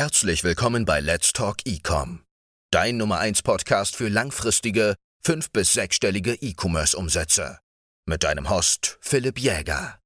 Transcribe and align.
Herzlich 0.00 0.44
willkommen 0.44 0.86
bei 0.86 0.98
Let's 1.00 1.34
Talk 1.34 1.58
Ecom, 1.66 2.24
dein 2.70 2.96
Nummer 2.96 3.18
1 3.18 3.42
Podcast 3.42 3.94
für 3.96 4.08
langfristige, 4.08 4.94
fünf- 5.22 5.50
bis 5.50 5.74
sechsstellige 5.74 6.32
E-Commerce-Umsätze. 6.32 7.58
Mit 8.06 8.24
deinem 8.24 8.48
Host 8.48 8.96
Philipp 9.02 9.38
Jäger. 9.38 9.98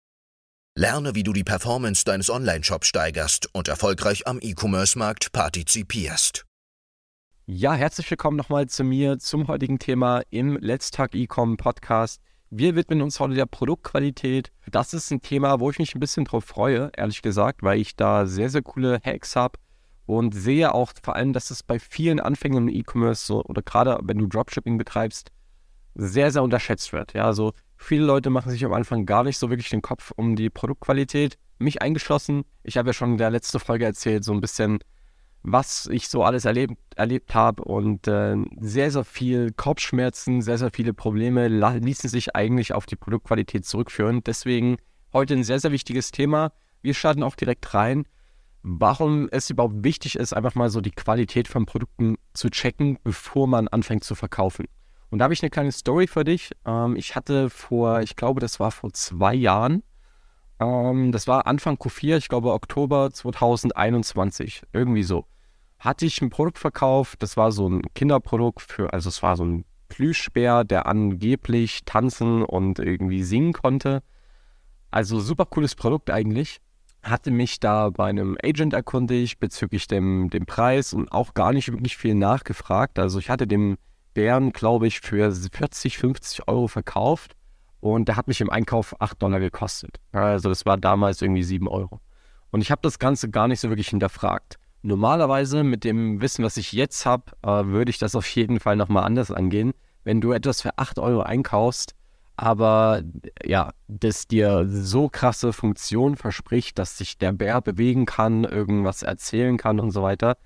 Lerne, 0.77 1.15
wie 1.15 1.23
du 1.23 1.33
die 1.33 1.45
Performance 1.45 2.05
deines 2.05 2.29
Online-Shops 2.29 2.89
steigerst 2.89 3.49
und 3.53 3.69
erfolgreich 3.69 4.27
am 4.27 4.41
E-Commerce-Markt 4.43 5.31
partizipierst. 5.31 6.45
Ja, 7.47 7.75
herzlich 7.75 8.11
willkommen 8.11 8.37
nochmal 8.37 8.67
zu 8.67 8.83
mir 8.83 9.21
zum 9.21 9.47
heutigen 9.47 9.79
Thema 9.79 10.23
im 10.31 10.57
Let's 10.57 10.91
Talk 10.91 11.15
Ecom 11.15 11.57
Podcast. 11.57 12.21
Wir 12.51 12.75
widmen 12.75 13.01
uns 13.01 13.21
heute 13.21 13.35
der 13.35 13.47
Produktqualität. 13.47 14.51
Das 14.69 14.93
ist 14.93 15.13
ein 15.13 15.21
Thema, 15.21 15.61
wo 15.61 15.71
ich 15.71 15.79
mich 15.79 15.95
ein 15.95 16.01
bisschen 16.01 16.25
drauf 16.25 16.45
freue, 16.45 16.91
ehrlich 16.97 17.23
gesagt, 17.23 17.63
weil 17.63 17.79
ich 17.79 17.95
da 17.95 18.27
sehr, 18.27 18.51
sehr 18.51 18.63
coole 18.63 19.01
Hacks 19.05 19.37
habe 19.37 19.57
und 20.07 20.35
sehe 20.35 20.75
auch 20.75 20.93
vor 21.03 21.17
allem, 21.17 21.33
dass 21.33 21.51
es 21.51 21.63
bei 21.63 21.79
vielen 21.79 22.21
Anfängern 22.21 22.69
im 22.69 22.75
E-Commerce 22.75 23.27
so, 23.27 23.45
oder 23.45 23.63
gerade 23.63 23.99
wenn 24.03 24.19
du 24.19 24.27
Dropshipping 24.27 24.77
betreibst, 24.77 25.31
sehr, 25.95 26.31
sehr 26.31 26.43
unterschätzt 26.43 26.93
wird. 26.93 27.15
Ja, 27.15 27.25
also 27.25 27.53
viele 27.77 28.05
Leute 28.05 28.31
machen 28.31 28.51
sich 28.51 28.65
am 28.65 28.73
Anfang 28.73 29.07
gar 29.07 29.25
nicht 29.25 29.39
so 29.39 29.51
wirklich 29.51 29.71
den 29.71 29.83
Kopf 29.83 30.13
um 30.17 30.37
die 30.37 30.51
Produktqualität. 30.51 31.39
Mich 31.59 31.83
eingeschlossen. 31.83 32.45
Ich 32.65 32.77
habe 32.77 32.89
ja 32.91 32.93
schon 32.93 33.13
in 33.13 33.19
der 33.19 33.31
letzten 33.31 33.61
Folge 33.61 33.85
erzählt, 33.85 34.25
so 34.25 34.33
ein 34.33 34.41
bisschen, 34.41 34.81
was 35.43 35.87
ich 35.91 36.09
so 36.09 36.25
alles 36.25 36.45
erlebt, 36.45 36.77
erlebt 36.97 37.35
habe 37.35 37.63
und 37.63 38.09
äh, 38.09 38.37
sehr, 38.61 38.91
sehr 38.91 39.05
viel 39.05 39.53
Kopfschmerzen, 39.53 40.43
sehr, 40.43 40.59
sehr 40.59 40.71
viele 40.73 40.95
Probleme 40.95 41.49
ließen 41.49 42.11
sich 42.11 42.35
eigentlich 42.35 42.73
auf 42.73 42.87
die 42.87 42.97
Produktqualität 42.97 43.65
zurückführen. 43.65 44.25
Deswegen 44.25 44.77
heute 45.13 45.35
ein 45.35 45.45
sehr, 45.45 45.61
sehr 45.61 45.71
wichtiges 45.71 46.11
Thema. 46.11 46.53
Wir 46.83 46.95
starten 46.95 47.23
auch 47.23 47.37
direkt 47.37 47.73
rein 47.73 48.05
warum 48.65 49.29
es 49.31 49.51
überhaupt 49.51 49.85
wichtig 49.85 50.17
ist, 50.17 50.33
einfach 50.33 50.55
mal 50.55 50.71
so 50.71 50.81
die 50.81 50.91
Qualität 50.91 51.47
von 51.49 51.67
Produkten 51.67 52.17
zu 52.33 52.49
checken, 52.49 52.99
bevor 53.05 53.47
man 53.47 53.69
anfängt 53.69 54.05
zu 54.05 54.15
verkaufen. 54.15 54.67
Und 55.11 55.19
da 55.19 55.25
habe 55.25 55.35
ich 55.35 55.43
eine 55.43 55.51
kleine 55.51 55.71
Story 55.71 56.07
für 56.07 56.25
dich. 56.25 56.51
Ähm, 56.65 56.97
ich 56.97 57.15
hatte 57.15 57.51
vor, 57.51 58.01
ich 58.01 58.17
glaube, 58.17 58.41
das 58.41 58.59
war 58.59 58.71
vor 58.71 58.93
zwei 58.95 59.35
Jahren, 59.35 59.83
ähm, 60.59 61.13
das 61.13 61.29
war 61.29 61.47
Anfang 61.47 61.77
Q4, 61.77 62.17
ich 62.17 62.29
glaube 62.29 62.53
Oktober 62.53 63.11
2021, 63.13 64.63
irgendwie 64.73 65.03
so, 65.03 65.27
hatte 65.79 66.07
ich 66.07 66.23
ein 66.23 66.31
Produkt 66.31 66.59
verkauft. 66.59 67.23
Das 67.23 67.37
war 67.37 67.53
so 67.53 67.69
ein 67.69 67.83
Kinderprodukt 67.95 68.63
für, 68.63 68.93
also 68.95 69.11
es 69.11 69.23
war 69.23 69.37
so 69.37 69.45
ein 69.45 69.67
Plüschbär, 69.89 70.65
der 70.65 70.87
angeblich 70.87 71.85
tanzen 71.85 72.43
und 72.43 72.79
irgendwie 72.79 73.23
singen 73.23 73.53
konnte. 73.53 74.03
Also 74.91 75.21
super 75.21 75.45
cooles 75.45 75.75
Produkt 75.75 76.11
eigentlich 76.11 76.61
hatte 77.05 77.31
mich 77.31 77.61
da 77.61 77.91
bei 77.91 78.07
einem 78.07 78.37
Agent 78.43 78.73
erkundigt 78.73 79.39
bezüglich 79.39 79.87
dem, 79.87 80.31
dem 80.31 80.47
Preis 80.47 80.93
und 80.93 81.13
auch 81.13 81.35
gar 81.35 81.53
nicht 81.53 81.71
wirklich 81.71 81.97
viel 81.97 82.15
nachgefragt. 82.15 82.99
Also 82.99 83.19
ich 83.19 83.31
hatte 83.31 83.47
dem 83.47 83.77
Bären, 84.15 84.53
glaube 84.53 84.87
ich, 84.87 85.01
für 85.01 85.31
40, 85.33 85.99
50 85.99 86.49
Euro 86.49 86.69
verkauft 86.69 87.37
und 87.81 88.09
der 88.09 88.17
hat 88.17 88.29
mich 88.29 88.41
im 88.41 88.51
Einkauf 88.51 88.95
8 89.01 89.23
Dollar 89.23 89.41
gekostet. 89.41 89.99
Also 90.13 90.49
das 90.49 90.65
war 90.65 90.77
damals 90.79 91.21
irgendwie 91.21 91.43
7 91.43 91.69
Euro. 91.69 92.01
Und 92.51 92.61
ich 92.61 92.71
habe 92.71 92.81
das 92.83 92.99
Ganze 92.99 93.31
gar 93.31 93.49
nicht 93.49 93.61
so 93.61 93.69
wirklich 93.69 93.89
hinterfragt. 93.89 94.57
Normalerweise 94.83 95.65
mit 95.65 95.85
dem 95.85 96.21
Wissen, 96.21 96.45
was 96.45 96.57
ich 96.57 96.73
jetzt 96.73 97.05
habe, 97.05 97.25
äh, 97.43 97.67
würde 97.67 97.91
ich 97.91 97.99
das 97.99 98.15
auf 98.15 98.27
jeden 98.29 98.61
Fall 98.61 98.77
nochmal 98.77 99.05
anders 99.05 99.31
angehen. 99.31 99.73
Wenn 100.05 100.21
du 100.21 100.33
etwas 100.33 100.63
für 100.63 100.79
8 100.79 100.99
Euro 100.99 101.23
einkaufst, 101.23 101.95
aber 102.37 103.03
ja, 103.45 103.71
das 103.87 104.27
dir 104.27 104.67
so 104.69 105.09
krasse 105.09 105.53
Funktion 105.53 106.17
verspricht, 106.17 106.79
dass 106.79 106.99
sich 106.99 107.19
der 107.19 107.33
Bär 107.33 107.61
bewegen 107.61 108.07
kann, 108.07 108.45
irgendwas 108.45 109.03
erzählen 109.03 109.57
kann 109.57 109.79
und 109.79 109.93
so 109.93 110.03
weiter, 110.03 110.37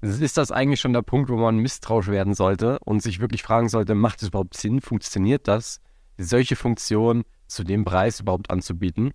ist 0.00 0.36
das 0.36 0.52
eigentlich 0.52 0.80
schon 0.80 0.92
der 0.92 1.02
Punkt, 1.02 1.28
wo 1.28 1.36
man 1.36 1.58
misstrauisch 1.58 2.08
werden 2.08 2.34
sollte 2.34 2.78
und 2.80 3.02
sich 3.02 3.20
wirklich 3.20 3.42
fragen 3.42 3.68
sollte, 3.68 3.94
macht 3.94 4.22
es 4.22 4.28
überhaupt 4.28 4.56
Sinn, 4.56 4.80
funktioniert 4.80 5.48
das, 5.48 5.80
solche 6.16 6.56
Funktionen 6.56 7.24
zu 7.46 7.64
dem 7.64 7.84
Preis 7.84 8.20
überhaupt 8.20 8.50
anzubieten? 8.50 9.12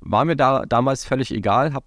War 0.00 0.24
mir 0.24 0.36
da 0.36 0.64
damals 0.66 1.04
völlig 1.04 1.30
egal, 1.30 1.74
habe 1.74 1.86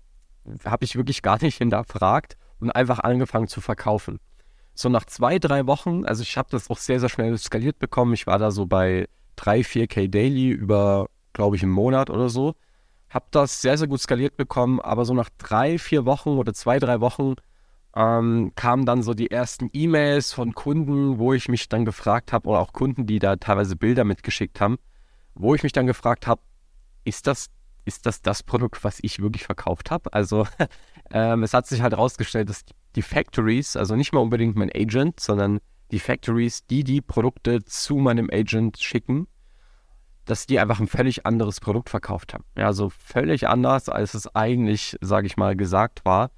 hab 0.65 0.83
ich 0.83 0.95
wirklich 0.95 1.21
gar 1.21 1.41
nicht 1.41 1.57
hinterfragt 1.57 2.37
und 2.59 2.71
einfach 2.71 2.99
angefangen 2.99 3.47
zu 3.47 3.59
verkaufen. 3.59 4.19
So 4.73 4.89
nach 4.89 5.05
zwei, 5.05 5.39
drei 5.39 5.65
Wochen, 5.65 6.05
also 6.05 6.21
ich 6.21 6.37
habe 6.37 6.49
das 6.51 6.69
auch 6.69 6.77
sehr, 6.77 6.99
sehr 6.99 7.09
schnell 7.09 7.35
skaliert 7.37 7.79
bekommen. 7.79 8.13
Ich 8.13 8.27
war 8.27 8.37
da 8.37 8.51
so 8.51 8.67
bei 8.67 9.07
3, 9.37 9.61
4K 9.61 10.09
Daily 10.09 10.49
über, 10.49 11.07
glaube 11.33 11.55
ich, 11.55 11.63
einen 11.63 11.71
Monat 11.71 12.09
oder 12.09 12.27
so. 12.29 12.55
Hab 13.09 13.31
das 13.31 13.61
sehr, 13.61 13.77
sehr 13.77 13.87
gut 13.87 14.01
skaliert 14.01 14.35
bekommen, 14.35 14.81
aber 14.81 15.05
so 15.05 15.13
nach 15.13 15.29
drei, 15.37 15.77
vier 15.77 16.05
Wochen 16.05 16.31
oder 16.31 16.53
zwei, 16.53 16.77
drei 16.79 16.99
Wochen 16.99 17.35
ähm, 17.95 18.51
kamen 18.55 18.85
dann 18.85 19.01
so 19.01 19.13
die 19.13 19.31
ersten 19.31 19.69
E-Mails 19.73 20.33
von 20.33 20.53
Kunden, 20.53 21.17
wo 21.17 21.33
ich 21.33 21.47
mich 21.47 21.69
dann 21.69 21.85
gefragt 21.85 22.33
habe, 22.33 22.49
oder 22.49 22.59
auch 22.59 22.73
Kunden, 22.73 23.07
die 23.07 23.19
da 23.19 23.37
teilweise 23.37 23.75
Bilder 23.75 24.03
mitgeschickt 24.03 24.59
haben, 24.59 24.77
wo 25.33 25.55
ich 25.55 25.63
mich 25.63 25.71
dann 25.71 25.87
gefragt 25.87 26.27
habe, 26.27 26.41
ist 27.05 27.27
das, 27.27 27.47
ist 27.85 28.05
das 28.05 28.21
das 28.21 28.43
Produkt, 28.43 28.83
was 28.83 28.99
ich 29.01 29.19
wirklich 29.19 29.45
verkauft 29.45 29.89
habe? 29.89 30.11
Also 30.13 30.45
ähm, 31.11 31.43
es 31.43 31.53
hat 31.53 31.65
sich 31.65 31.81
halt 31.81 31.93
herausgestellt, 31.93 32.49
dass 32.49 32.65
die 32.95 33.01
Factories, 33.01 33.77
also 33.77 33.95
nicht 33.95 34.13
mal 34.13 34.19
unbedingt 34.19 34.57
mein 34.57 34.71
Agent, 34.75 35.19
sondern 35.19 35.59
die 35.91 35.99
Factories, 35.99 36.65
die 36.65 36.83
die 36.83 37.01
Produkte 37.01 37.63
zu 37.63 37.95
meinem 37.95 38.29
Agent 38.31 38.77
schicken, 38.77 39.27
dass 40.25 40.45
die 40.45 40.59
einfach 40.59 40.79
ein 40.79 40.87
völlig 40.87 41.25
anderes 41.25 41.59
Produkt 41.59 41.89
verkauft 41.89 42.33
haben. 42.33 42.43
Ja, 42.57 42.73
so 42.73 42.89
völlig 42.89 43.47
anders, 43.47 43.89
als 43.89 44.13
es 44.13 44.33
eigentlich, 44.35 44.97
sage 45.01 45.27
ich 45.27 45.37
mal, 45.37 45.55
gesagt 45.55 46.03
war. 46.05 46.31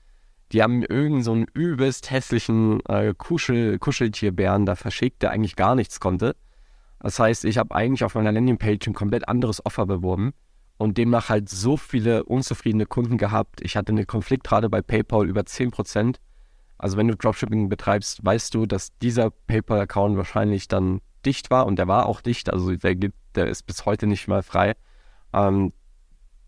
Die 0.51 0.63
haben 0.63 0.81
irgendeinen 0.83 1.23
so 1.23 1.31
einen 1.31 1.45
übelst 1.53 2.09
hässlichen 2.11 2.79
äh, 2.85 3.13
Kuschel, 3.17 3.77
Kuscheltierbären 3.79 4.65
da 4.65 4.75
verschickt, 4.75 5.21
der 5.21 5.31
eigentlich 5.31 5.55
gar 5.55 5.75
nichts 5.75 5.99
konnte. 5.99 6.35
Das 6.99 7.19
heißt, 7.19 7.45
ich 7.45 7.57
habe 7.57 7.73
eigentlich 7.75 8.03
auf 8.03 8.15
meiner 8.15 8.31
Landingpage 8.31 8.87
ein 8.87 8.93
komplett 8.93 9.27
anderes 9.27 9.65
Offer 9.65 9.85
beworben 9.85 10.33
und 10.77 10.97
demnach 10.97 11.29
halt 11.29 11.49
so 11.49 11.77
viele 11.77 12.23
unzufriedene 12.23 12.85
Kunden 12.85 13.17
gehabt. 13.17 13.61
Ich 13.61 13.77
hatte 13.77 13.91
eine 13.91 14.05
Konfliktrate 14.05 14.69
bei 14.69 14.81
PayPal 14.81 15.27
über 15.27 15.41
10%. 15.41 16.15
Also 16.79 16.97
wenn 16.97 17.07
du 17.07 17.15
Dropshipping 17.15 17.69
betreibst, 17.69 18.23
weißt 18.25 18.55
du, 18.55 18.65
dass 18.65 18.97
dieser 18.99 19.29
PayPal-Account 19.29 20.17
wahrscheinlich 20.17 20.67
dann 20.67 21.01
dicht 21.25 21.51
war 21.51 21.65
und 21.67 21.77
der 21.77 21.87
war 21.87 22.05
auch 22.05 22.21
dicht, 22.21 22.51
also 22.51 22.73
der, 22.75 22.95
der 23.35 23.47
ist 23.47 23.63
bis 23.63 23.85
heute 23.85 24.07
nicht 24.07 24.27
mal 24.27 24.41
frei. 24.41 24.75
Ähm, 25.33 25.73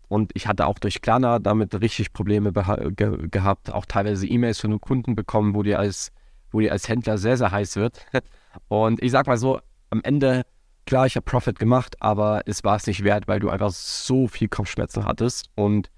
und 0.08 0.32
ich 0.34 0.46
hatte 0.46 0.66
auch 0.66 0.78
durch 0.78 1.00
Klarna 1.00 1.38
damit 1.38 1.80
richtig 1.80 2.12
Probleme 2.12 2.52
ge 2.52 3.28
gehabt, 3.28 3.72
auch 3.72 3.86
teilweise 3.86 4.26
E-Mails 4.26 4.60
von 4.60 4.80
Kunden 4.80 5.14
bekommen, 5.14 5.54
wo 5.54 5.62
dir 5.62 5.78
als, 5.78 6.12
wo 6.50 6.60
dir 6.60 6.72
als 6.72 6.88
Händler 6.88 7.18
sehr, 7.18 7.36
sehr 7.36 7.50
heiß 7.50 7.76
wird. 7.76 8.06
und 8.68 9.02
ich 9.02 9.10
sag 9.10 9.26
mal 9.26 9.38
so, 9.38 9.60
am 9.90 10.00
Ende, 10.02 10.44
klar, 10.86 11.06
ich 11.06 11.16
habe 11.16 11.24
Profit 11.24 11.58
gemacht, 11.58 11.96
aber 12.00 12.42
es 12.46 12.64
war 12.64 12.76
es 12.76 12.86
nicht 12.86 13.04
wert, 13.04 13.28
weil 13.28 13.40
du 13.40 13.50
einfach 13.50 13.70
so 13.70 14.28
viel 14.28 14.48
Kopfschmerzen 14.48 15.04
hattest 15.04 15.50
und 15.54 15.90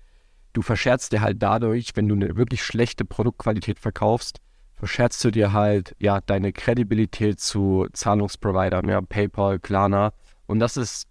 du 0.54 0.62
verscherzt 0.62 1.12
dir 1.12 1.20
halt 1.20 1.42
dadurch, 1.42 1.90
wenn 1.94 2.08
du 2.08 2.14
eine 2.14 2.36
wirklich 2.36 2.62
schlechte 2.62 3.04
Produktqualität 3.04 3.78
verkaufst, 3.78 4.40
verscherzt 4.74 5.22
du 5.24 5.30
dir 5.30 5.52
halt 5.52 5.94
ja 5.98 6.20
deine 6.20 6.52
Kredibilität 6.52 7.40
zu 7.40 7.86
Zahlungsprovidern, 7.92 8.88
ja, 8.88 9.02
PayPal, 9.02 9.58
Klarna. 9.58 10.12
Und 10.46 10.60
das 10.60 10.76
ist, 10.76 11.06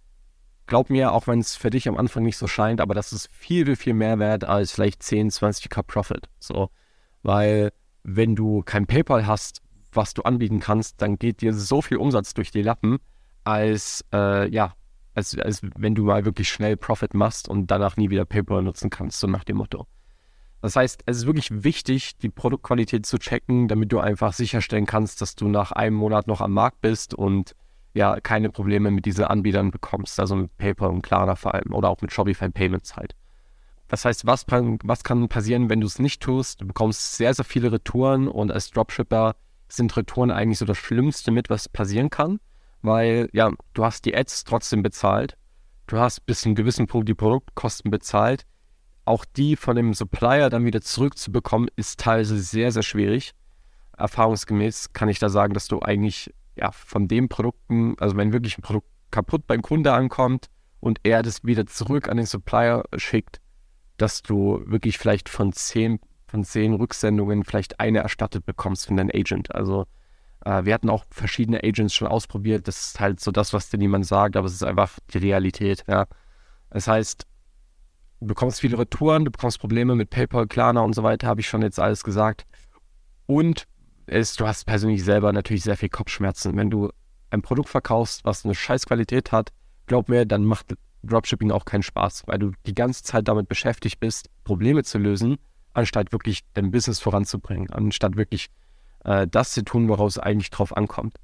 glaub 0.66 0.90
mir, 0.90 1.12
auch 1.12 1.26
wenn 1.26 1.38
es 1.38 1.56
für 1.56 1.70
dich 1.70 1.88
am 1.88 1.96
Anfang 1.96 2.24
nicht 2.24 2.36
so 2.36 2.46
scheint, 2.46 2.80
aber 2.80 2.94
das 2.94 3.12
ist 3.12 3.28
viel, 3.32 3.66
viel, 3.66 3.76
viel 3.76 3.94
mehr 3.94 4.18
wert 4.18 4.44
als 4.44 4.72
vielleicht 4.72 5.02
10, 5.02 5.30
20k 5.30 5.82
Profit. 5.82 6.28
So, 6.40 6.70
weil 7.22 7.70
wenn 8.02 8.34
du 8.34 8.62
kein 8.62 8.86
PayPal 8.86 9.26
hast, 9.26 9.60
was 9.92 10.14
du 10.14 10.22
anbieten 10.22 10.60
kannst, 10.60 11.00
dann 11.02 11.18
geht 11.18 11.40
dir 11.40 11.52
so 11.52 11.82
viel 11.82 11.98
Umsatz 11.98 12.34
durch 12.34 12.50
die 12.50 12.62
Lappen, 12.62 12.98
als 13.44 14.04
äh, 14.12 14.48
ja, 14.48 14.74
als, 15.14 15.38
als 15.38 15.60
wenn 15.76 15.94
du 15.94 16.04
mal 16.04 16.24
wirklich 16.24 16.48
schnell 16.48 16.76
Profit 16.76 17.14
machst 17.14 17.48
und 17.48 17.70
danach 17.70 17.96
nie 17.96 18.10
wieder 18.10 18.24
PayPal 18.24 18.62
nutzen 18.62 18.90
kannst, 18.90 19.20
so 19.20 19.26
nach 19.26 19.44
dem 19.44 19.56
Motto. 19.56 19.86
Das 20.60 20.76
heißt, 20.76 21.02
es 21.06 21.18
ist 21.18 21.26
wirklich 21.26 21.62
wichtig, 21.62 22.16
die 22.18 22.30
Produktqualität 22.30 23.04
zu 23.04 23.18
checken, 23.18 23.68
damit 23.68 23.92
du 23.92 24.00
einfach 24.00 24.32
sicherstellen 24.32 24.86
kannst, 24.86 25.20
dass 25.20 25.34
du 25.34 25.48
nach 25.48 25.72
einem 25.72 25.96
Monat 25.96 26.26
noch 26.26 26.40
am 26.40 26.52
Markt 26.52 26.80
bist 26.80 27.14
und 27.14 27.54
ja, 27.92 28.18
keine 28.20 28.50
Probleme 28.50 28.90
mit 28.90 29.04
diesen 29.04 29.24
Anbietern 29.24 29.70
bekommst, 29.70 30.18
also 30.18 30.34
mit 30.34 30.56
PayPal 30.56 30.90
und 30.90 31.02
Klarna 31.02 31.36
vor 31.36 31.54
allem 31.54 31.72
oder 31.72 31.90
auch 31.90 32.00
mit 32.00 32.12
Shopify 32.12 32.48
Payments 32.48 32.96
halt. 32.96 33.14
Das 33.88 34.04
heißt, 34.04 34.26
was, 34.26 34.46
was 34.48 35.04
kann 35.04 35.28
passieren, 35.28 35.68
wenn 35.68 35.80
du 35.80 35.86
es 35.86 35.98
nicht 35.98 36.22
tust? 36.22 36.62
Du 36.62 36.66
bekommst 36.66 37.16
sehr, 37.16 37.34
sehr 37.34 37.44
viele 37.44 37.70
Retouren 37.70 38.26
und 38.26 38.50
als 38.50 38.70
Dropshipper 38.70 39.36
sind 39.68 39.96
Retouren 39.96 40.30
eigentlich 40.30 40.58
so 40.58 40.64
das 40.64 40.78
Schlimmste 40.78 41.30
mit, 41.30 41.50
was 41.50 41.68
passieren 41.68 42.10
kann 42.10 42.40
weil 42.84 43.28
ja, 43.32 43.50
du 43.72 43.84
hast 43.84 44.04
die 44.04 44.14
Ads 44.14 44.44
trotzdem 44.44 44.82
bezahlt, 44.82 45.36
du 45.86 45.98
hast 45.98 46.26
bis 46.26 46.42
zu 46.42 46.48
einem 46.48 46.54
gewissen 46.54 46.86
Punkt 46.86 47.08
die 47.08 47.14
Produktkosten 47.14 47.90
bezahlt. 47.90 48.44
Auch 49.06 49.24
die 49.24 49.56
von 49.56 49.76
dem 49.76 49.92
Supplier 49.92 50.48
dann 50.50 50.64
wieder 50.64 50.80
zurückzubekommen, 50.80 51.68
ist 51.76 52.00
teilweise 52.00 52.38
sehr, 52.38 52.72
sehr 52.72 52.82
schwierig. 52.82 53.32
Erfahrungsgemäß 53.96 54.92
kann 54.92 55.08
ich 55.08 55.18
da 55.18 55.28
sagen, 55.28 55.54
dass 55.54 55.68
du 55.68 55.80
eigentlich 55.80 56.32
ja, 56.56 56.72
von 56.72 57.08
den 57.08 57.28
Produkten, 57.28 57.96
also 57.98 58.16
wenn 58.16 58.32
wirklich 58.32 58.58
ein 58.58 58.62
Produkt 58.62 58.88
kaputt 59.10 59.46
beim 59.46 59.62
Kunde 59.62 59.92
ankommt 59.92 60.48
und 60.80 61.00
er 61.02 61.22
das 61.22 61.44
wieder 61.44 61.66
zurück 61.66 62.08
an 62.08 62.16
den 62.16 62.26
Supplier 62.26 62.84
schickt, 62.96 63.40
dass 63.96 64.22
du 64.22 64.62
wirklich 64.66 64.98
vielleicht 64.98 65.28
von 65.28 65.52
10, 65.52 66.00
von 66.26 66.44
zehn 66.44 66.74
Rücksendungen 66.74 67.44
vielleicht 67.44 67.80
eine 67.80 68.00
erstattet 68.00 68.44
bekommst 68.44 68.86
von 68.86 68.96
deinem 68.96 69.10
Agent. 69.14 69.54
Also 69.54 69.86
äh, 70.44 70.64
wir 70.64 70.74
hatten 70.74 70.90
auch 70.90 71.04
verschiedene 71.10 71.62
Agents 71.62 71.94
schon 71.94 72.08
ausprobiert. 72.08 72.68
Das 72.68 72.88
ist 72.88 73.00
halt 73.00 73.20
so 73.20 73.30
das, 73.30 73.52
was 73.52 73.70
dir 73.70 73.78
niemand 73.78 74.06
sagt, 74.06 74.36
aber 74.36 74.46
es 74.46 74.54
ist 74.54 74.64
einfach 74.64 74.98
die 75.12 75.18
Realität. 75.18 75.84
Ja. 75.88 76.06
Das 76.70 76.86
heißt, 76.86 77.26
du 78.20 78.26
bekommst 78.26 78.60
viele 78.60 78.78
Retouren, 78.78 79.24
du 79.24 79.30
bekommst 79.30 79.60
Probleme 79.60 79.94
mit 79.94 80.10
PayPal, 80.10 80.46
Klarna 80.46 80.80
und 80.80 80.94
so 80.94 81.02
weiter, 81.02 81.26
habe 81.26 81.40
ich 81.40 81.48
schon 81.48 81.62
jetzt 81.62 81.80
alles 81.80 82.04
gesagt. 82.04 82.44
Und 83.26 83.64
es, 84.06 84.36
du 84.36 84.46
hast 84.46 84.64
persönlich 84.64 85.02
selber 85.02 85.32
natürlich 85.32 85.62
sehr 85.62 85.76
viel 85.76 85.88
Kopfschmerzen. 85.88 86.56
Wenn 86.56 86.70
du 86.70 86.90
ein 87.30 87.42
Produkt 87.42 87.70
verkaufst, 87.70 88.24
was 88.24 88.44
eine 88.44 88.54
scheiß 88.54 88.86
Qualität 88.86 89.32
hat, 89.32 89.50
glaub 89.86 90.08
mir, 90.08 90.26
dann 90.26 90.44
macht 90.44 90.74
Dropshipping 91.02 91.50
auch 91.50 91.64
keinen 91.64 91.82
Spaß, 91.82 92.24
weil 92.26 92.38
du 92.38 92.52
die 92.66 92.74
ganze 92.74 93.02
Zeit 93.02 93.28
damit 93.28 93.48
beschäftigt 93.48 94.00
bist, 94.00 94.30
Probleme 94.44 94.84
zu 94.84 94.98
lösen, 94.98 95.36
anstatt 95.72 96.12
wirklich 96.12 96.40
dein 96.54 96.70
Business 96.70 97.00
voranzubringen, 97.00 97.70
anstatt 97.70 98.16
wirklich 98.16 98.48
äh, 99.04 99.26
das 99.30 99.52
zu 99.52 99.64
tun, 99.64 99.88
woraus 99.88 100.16
es 100.16 100.22
eigentlich 100.22 100.50
drauf 100.50 100.76
ankommt. 100.76 101.16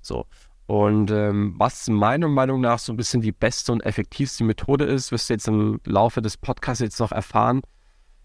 So. 0.00 0.26
Und 0.66 1.10
ähm, 1.10 1.54
was 1.56 1.88
meiner 1.88 2.28
Meinung 2.28 2.60
nach 2.60 2.78
so 2.78 2.92
ein 2.92 2.96
bisschen 2.96 3.22
die 3.22 3.32
beste 3.32 3.72
und 3.72 3.80
effektivste 3.80 4.44
Methode 4.44 4.84
ist, 4.84 5.10
wirst 5.12 5.30
du 5.30 5.34
jetzt 5.34 5.48
im 5.48 5.80
Laufe 5.86 6.20
des 6.20 6.36
Podcasts 6.36 6.82
jetzt 6.82 7.00
noch 7.00 7.10
erfahren. 7.10 7.62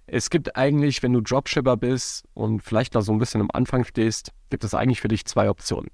Es 0.07 0.29
gibt 0.29 0.57
eigentlich, 0.57 1.01
wenn 1.01 1.13
du 1.13 1.21
Dropshipper 1.21 1.77
bist 1.77 2.25
und 2.33 2.61
vielleicht 2.61 2.95
noch 2.95 3.01
so 3.01 3.13
ein 3.13 3.17
bisschen 3.17 3.39
am 3.39 3.49
Anfang 3.53 3.85
stehst, 3.85 4.33
gibt 4.49 4.65
es 4.65 4.73
eigentlich 4.73 4.99
für 4.99 5.07
dich 5.07 5.25
zwei 5.25 5.49
Optionen. 5.49 5.89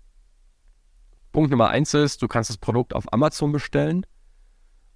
Punkt 1.31 1.51
Nummer 1.51 1.69
eins 1.69 1.93
ist, 1.93 2.23
du 2.23 2.27
kannst 2.27 2.49
das 2.49 2.57
Produkt 2.57 2.95
auf 2.95 3.13
Amazon 3.13 3.51
bestellen 3.51 4.03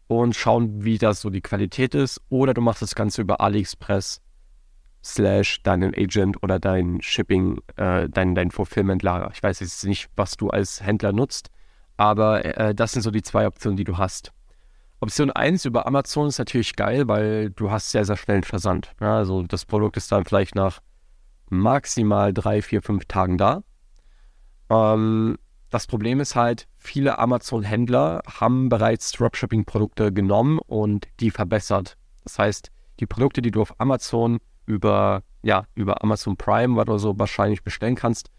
und 0.08 0.36
schauen, 0.36 0.84
wie 0.84 0.98
das 0.98 1.22
so 1.22 1.30
die 1.30 1.42
Qualität 1.42 1.94
ist. 1.94 2.20
Oder 2.30 2.56
du 2.56 2.62
machst 2.62 2.82
das 2.82 2.96
Ganze 2.96 3.22
über 3.22 3.40
AliExpress 3.42 4.23
slash 5.04 5.62
deinen 5.64 5.94
Agent 5.96 6.42
oder 6.42 6.60
dein 6.60 7.02
Shipping, 7.02 7.60
äh, 7.76 8.08
dein, 8.10 8.36
dein 8.36 8.52
Fulfillment-Lager. 8.52 9.32
Ich 9.34 9.44
weiß 9.44 9.60
jetzt 9.60 9.84
nicht, 9.86 10.10
was 10.16 10.38
du 10.38 10.50
als 10.50 10.82
Händler 10.82 11.12
nutzt, 11.12 11.50
aber 11.98 12.46
äh, 12.46 12.74
das 12.74 12.94
sind 12.94 13.02
so 13.02 13.12
die 13.12 13.22
zwei 13.22 13.46
Optionen, 13.46 13.78
die 13.78 13.84
du 13.84 13.98
hast. 13.98 14.32
Option 15.00 15.32
1 15.32 15.66
über 15.66 15.86
Amazon 15.86 16.28
ist 16.28 16.40
natürlich 16.40 16.78
geil, 16.78 17.10
weil 17.10 17.50
du 17.50 17.70
hast 17.70 17.92
sehr, 17.92 18.06
sehr 18.06 18.16
schnell 18.16 18.36
einen 18.36 18.44
Versand. 18.44 18.94
Ja, 19.02 19.18
also 19.18 19.44
das 19.44 19.66
Produkt 19.66 19.98
ist 19.98 20.12
dann 20.12 20.24
vielleicht 20.24 20.56
nach 20.56 20.80
maximal 21.50 22.34
drei, 22.34 22.62
vier, 22.62 22.82
fünf 22.82 23.06
Tagen 23.06 23.38
da. 23.38 23.64
Ähm, 24.70 25.38
das 25.70 25.88
Problem 25.88 26.22
ist 26.22 26.36
halt, 26.36 26.68
viele 26.78 27.20
Amazon-Händler 27.20 28.22
haben 28.40 28.70
bereits 28.70 29.12
Dropshipping-Produkte 29.12 30.14
genommen 30.14 30.60
und 30.60 31.08
die 31.20 31.32
verbessert. 31.32 31.98
Das 32.24 32.40
heißt, 32.40 32.72
die 33.00 33.06
Produkte, 33.06 33.42
die 33.42 33.52
du 33.52 33.62
auf 33.62 33.80
Amazon 33.80 34.40
über, 34.66 35.24
ja, 35.42 35.66
über 35.76 36.04
Amazon 36.04 36.38
Prime 36.38 36.80
oder 36.80 37.00
so 37.00 37.18
wahrscheinlich 37.18 37.64
bestellen 37.64 37.96
kannst, 37.96 38.30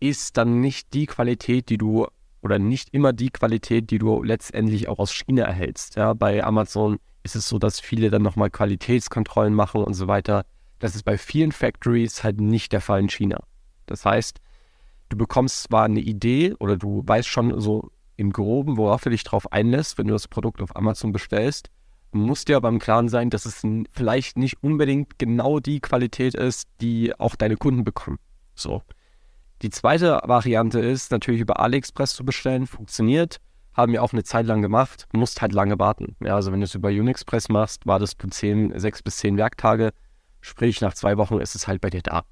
ist 0.00 0.36
dann 0.36 0.60
nicht 0.60 0.92
die 0.94 1.06
Qualität, 1.06 1.68
die 1.68 1.78
du 1.78 2.06
oder 2.42 2.58
nicht 2.58 2.94
immer 2.94 3.12
die 3.12 3.30
Qualität, 3.30 3.90
die 3.90 3.98
du 3.98 4.22
letztendlich 4.22 4.88
auch 4.88 4.98
aus 4.98 5.12
China 5.12 5.44
erhältst. 5.44 5.96
Ja, 5.96 6.14
bei 6.14 6.42
Amazon 6.42 6.98
ist 7.22 7.36
es 7.36 7.48
so, 7.48 7.58
dass 7.58 7.80
viele 7.80 8.10
dann 8.10 8.22
nochmal 8.22 8.50
Qualitätskontrollen 8.50 9.52
machen 9.52 9.84
und 9.84 9.94
so 9.94 10.08
weiter. 10.08 10.44
Das 10.78 10.94
ist 10.94 11.02
bei 11.02 11.18
vielen 11.18 11.52
Factories 11.52 12.24
halt 12.24 12.40
nicht 12.40 12.72
der 12.72 12.80
Fall 12.80 13.00
in 13.00 13.10
China. 13.10 13.42
Das 13.84 14.06
heißt, 14.06 14.40
du 15.10 15.18
bekommst 15.18 15.64
zwar 15.64 15.84
eine 15.84 16.00
Idee 16.00 16.54
oder 16.58 16.76
du 16.76 17.02
weißt 17.04 17.28
schon 17.28 17.60
so 17.60 17.90
im 18.16 18.32
Groben, 18.32 18.78
worauf 18.78 19.02
du 19.02 19.10
dich 19.10 19.24
drauf 19.24 19.52
einlässt, 19.52 19.98
wenn 19.98 20.06
du 20.06 20.14
das 20.14 20.28
Produkt 20.28 20.62
auf 20.62 20.74
Amazon 20.76 21.12
bestellst, 21.12 21.70
musst 22.12 22.48
dir 22.48 22.56
aber 22.56 22.68
im 22.68 22.78
Klaren 22.78 23.08
sein, 23.08 23.30
dass 23.30 23.46
es 23.46 23.62
vielleicht 23.92 24.36
nicht 24.36 24.62
unbedingt 24.62 25.18
genau 25.18 25.60
die 25.60 25.80
Qualität 25.80 26.34
ist, 26.34 26.68
die 26.80 27.18
auch 27.18 27.36
deine 27.36 27.56
Kunden 27.56 27.84
bekommen. 27.84 28.18
So. 28.54 28.82
Die 29.62 29.70
zweite 29.70 30.20
Variante 30.24 30.80
ist 30.80 31.10
natürlich 31.10 31.42
über 31.42 31.60
AliExpress 31.60 32.14
zu 32.14 32.24
bestellen, 32.24 32.66
funktioniert, 32.66 33.40
haben 33.74 33.92
wir 33.92 34.02
auch 34.02 34.12
eine 34.12 34.24
Zeit 34.24 34.46
lang 34.46 34.62
gemacht, 34.62 35.06
musst 35.12 35.42
halt 35.42 35.52
lange 35.52 35.78
warten. 35.78 36.16
Ja, 36.22 36.34
also 36.34 36.50
wenn 36.50 36.60
du 36.60 36.64
es 36.64 36.74
über 36.74 36.88
Unixpress 36.88 37.48
machst, 37.48 37.86
wartest 37.86 38.22
du 38.22 38.28
zehn, 38.28 38.78
sechs 38.78 39.02
bis 39.02 39.18
zehn 39.18 39.36
Werktage, 39.36 39.92
sprich 40.40 40.80
nach 40.80 40.94
zwei 40.94 41.18
Wochen 41.18 41.40
ist 41.40 41.54
es 41.54 41.68
halt 41.68 41.80
bei 41.80 41.90
dir 41.90 42.02
da. 42.02 42.22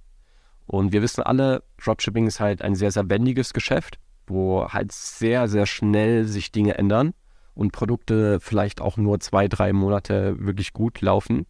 Und 0.67 0.93
wir 0.93 1.03
wissen 1.03 1.23
alle, 1.23 1.63
Dropshipping 1.83 2.27
ist 2.27 2.41
halt 2.41 2.63
ein 2.63 2.75
sehr, 2.75 2.91
sehr 2.91 3.09
wendiges 3.09 3.53
Geschäft, 3.53 3.99
wo 4.27 4.69
halt 4.69 4.93
sehr, 4.93 5.49
sehr 5.49 5.67
schnell 5.67 6.25
sich 6.25 6.51
Dinge 6.51 6.77
ändern 6.77 7.15
und 7.59 7.73
Produkte 7.73 8.39
vielleicht 8.39 8.81
auch 8.81 8.97
nur 8.97 9.19
zwei, 9.19 9.49
drei 9.49 9.73
Monate 9.73 10.37
wirklich 10.39 10.73
gut 10.73 11.01
laufen. 11.01 11.45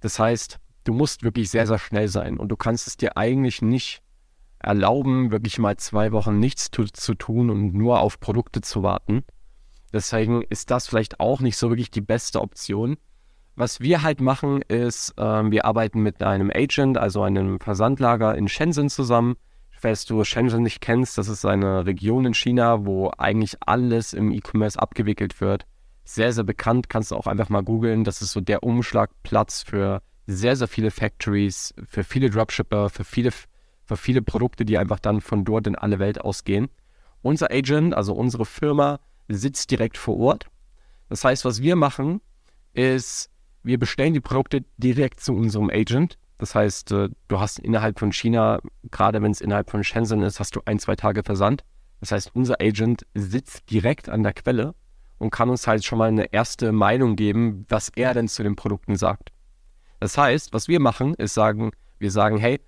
Das 0.00 0.18
heißt, 0.18 0.58
du 0.84 0.94
musst 0.94 1.22
wirklich 1.22 1.50
sehr, 1.50 1.66
sehr 1.66 1.78
schnell 1.78 2.08
sein 2.08 2.38
und 2.38 2.48
du 2.48 2.56
kannst 2.56 2.86
es 2.86 2.96
dir 2.96 3.18
eigentlich 3.18 3.60
nicht 3.60 4.00
erlauben, 4.58 5.30
wirklich 5.30 5.58
mal 5.58 5.76
zwei 5.76 6.12
Wochen 6.12 6.38
nichts 6.38 6.70
zu, 6.70 6.84
zu 6.84 7.14
tun 7.14 7.50
und 7.50 7.74
nur 7.74 8.00
auf 8.00 8.20
Produkte 8.20 8.62
zu 8.62 8.82
warten. 8.82 9.22
Deswegen 9.92 10.40
ist 10.48 10.70
das 10.70 10.88
vielleicht 10.88 11.20
auch 11.20 11.40
nicht 11.40 11.58
so 11.58 11.68
wirklich 11.68 11.90
die 11.90 12.00
beste 12.00 12.40
Option. 12.40 12.96
Was 13.54 13.80
wir 13.80 14.02
halt 14.02 14.22
machen, 14.22 14.62
ist, 14.62 15.12
äh, 15.18 15.50
wir 15.50 15.66
arbeiten 15.66 16.00
mit 16.00 16.22
einem 16.22 16.50
Agent, 16.50 16.96
also 16.96 17.22
einem 17.22 17.60
Versandlager 17.60 18.34
in 18.34 18.48
Shenzhen 18.48 18.88
zusammen. 18.88 19.36
Falls 19.80 20.04
du 20.06 20.24
Shenzhen 20.24 20.64
nicht 20.64 20.80
kennst, 20.80 21.18
das 21.18 21.28
ist 21.28 21.44
eine 21.44 21.86
Region 21.86 22.24
in 22.24 22.34
China, 22.34 22.84
wo 22.84 23.12
eigentlich 23.16 23.56
alles 23.60 24.12
im 24.12 24.32
E-Commerce 24.32 24.76
abgewickelt 24.76 25.40
wird. 25.40 25.66
Sehr, 26.04 26.32
sehr 26.32 26.42
bekannt, 26.42 26.88
kannst 26.88 27.12
du 27.12 27.16
auch 27.16 27.28
einfach 27.28 27.48
mal 27.48 27.62
googeln. 27.62 28.02
Das 28.02 28.20
ist 28.20 28.32
so 28.32 28.40
der 28.40 28.64
Umschlagplatz 28.64 29.62
für 29.62 30.02
sehr, 30.26 30.56
sehr 30.56 30.66
viele 30.66 30.90
Factories, 30.90 31.74
für 31.86 32.02
viele 32.02 32.28
Dropshipper, 32.28 32.90
für 32.90 33.04
viele, 33.04 33.30
für 33.84 33.96
viele 33.96 34.20
Produkte, 34.20 34.64
die 34.64 34.78
einfach 34.78 34.98
dann 34.98 35.20
von 35.20 35.44
dort 35.44 35.68
in 35.68 35.76
alle 35.76 36.00
Welt 36.00 36.20
ausgehen. 36.20 36.70
Unser 37.22 37.52
Agent, 37.52 37.94
also 37.94 38.14
unsere 38.14 38.46
Firma, 38.46 38.98
sitzt 39.28 39.70
direkt 39.70 39.96
vor 39.96 40.18
Ort. 40.18 40.46
Das 41.08 41.22
heißt, 41.22 41.44
was 41.44 41.62
wir 41.62 41.76
machen, 41.76 42.20
ist, 42.72 43.30
wir 43.62 43.78
bestellen 43.78 44.12
die 44.12 44.20
Produkte 44.20 44.64
direkt 44.76 45.20
zu 45.20 45.34
unserem 45.34 45.70
Agent. 45.70 46.18
Das 46.38 46.54
heißt, 46.54 46.92
äh, 46.92 47.08
du 47.28 47.40
hast 47.40 47.58
innerhalb 47.58 47.98
von 47.98 48.12
China, 48.12 48.60
gerade 48.90 49.22
wenn 49.22 49.32
es 49.32 49.40
innerhalb 49.40 49.70
von 49.70 49.84
Shenzhen 49.84 50.22
ist, 50.22 50.40
hast 50.40 50.56
du 50.56 50.60
ein, 50.64 50.78
zwei 50.78 50.96
Tage 50.96 51.22
Versand. 51.22 51.64
Das 52.00 52.12
heißt, 52.12 52.30
unser 52.34 52.60
Agent 52.60 53.06
sitzt 53.14 53.70
direkt 53.70 54.08
an 54.08 54.22
der 54.22 54.32
Quelle 54.32 54.74
und 55.18 55.30
kann 55.30 55.50
uns 55.50 55.66
halt 55.66 55.84
schon 55.84 55.98
mal 55.98 56.08
eine 56.08 56.32
erste 56.32 56.70
Meinung 56.70 57.16
geben, 57.16 57.66
was 57.68 57.90
er 57.96 58.14
denn 58.14 58.28
zu 58.28 58.42
den 58.42 58.54
Produkten 58.54 58.96
sagt. 58.96 59.30
Das 59.98 60.16
heißt, 60.16 60.52
was 60.52 60.68
wir 60.68 60.78
machen, 60.78 61.14
ist 61.14 61.34
sagen, 61.34 61.72
wir 61.98 62.12
sagen, 62.12 62.38
hey, 62.38 62.60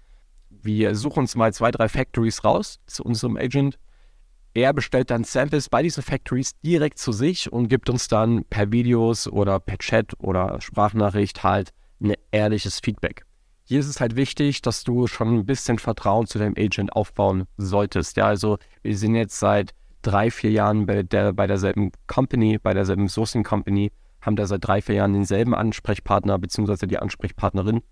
wir 0.49 0.97
suchen 0.97 1.21
uns 1.21 1.37
mal 1.37 1.53
zwei, 1.55 1.71
drei 1.71 1.89
Factories 1.89 2.45
raus 2.45 2.81
zu 2.87 3.05
unserem 3.05 3.37
Agent 3.37 3.79
er 4.53 4.73
bestellt 4.73 5.11
dann 5.11 5.25
Samples 5.25 5.69
bei 5.69 5.83
diesen 5.83 6.03
Factories 6.03 6.59
direkt 6.61 6.99
zu 6.99 7.13
sich 7.13 7.53
und 7.53 7.69
gibt 7.69 7.89
uns 7.89 8.09
dann 8.09 8.45
per 8.47 8.73
Videos 8.73 9.29
oder 9.29 9.61
per 9.61 9.79
Chat 9.79 10.13
oder 10.19 10.61
Sprachnachricht 10.61 11.45
halt 11.45 11.71
ein 12.03 12.15
ehrliches 12.33 12.81
Feedback. 12.81 13.25
Hier 13.71 13.79
ist 13.79 13.87
es 13.87 14.01
halt 14.01 14.17
wichtig, 14.17 14.63
dass 14.63 14.83
du 14.83 15.07
schon 15.07 15.33
ein 15.33 15.47
bisschen 15.47 15.79
Vertrauen 15.79 16.27
zu 16.27 16.41
deinem 16.41 16.55
Agent 16.59 16.93
aufbauen 16.93 17.45
solltest. 17.57 18.17
Ja, 18.17 18.27
also 18.27 18.59
wir 18.83 18.99
sind 18.99 19.15
jetzt 19.15 19.39
seit 19.39 19.75
drei, 20.03 20.33
vier 20.33 20.51
Jahren 20.51 20.87
bei, 20.87 21.05
der, 21.05 21.33
bei 21.33 21.47
derselben 21.47 21.93
Company, 22.09 22.59
bei 22.59 22.75
derselben 22.75 23.09
Sourcing 23.09 23.45
Company, 23.45 23.93
haben 24.23 24.35
da 24.35 24.49
seit 24.49 24.67
drei, 24.67 24.83
vier 24.83 24.97
Jahren 24.97 25.13
denselben 25.13 25.55
Ansprechpartner 25.55 26.37
bzw. 26.41 26.89
die 26.89 26.99
Ansprechpartnerin 26.99 27.83